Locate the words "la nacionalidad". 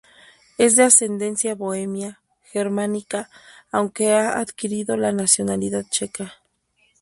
4.97-5.83